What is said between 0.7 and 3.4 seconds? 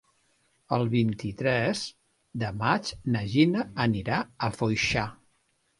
El vint-i-tres de maig na